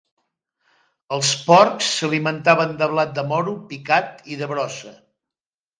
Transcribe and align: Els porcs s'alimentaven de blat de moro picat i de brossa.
Els 1.17 1.33
porcs 1.49 1.91
s'alimentaven 1.99 2.75
de 2.83 2.91
blat 2.95 3.15
de 3.21 3.29
moro 3.35 3.57
picat 3.75 4.29
i 4.37 4.41
de 4.45 4.51
brossa. 4.55 5.01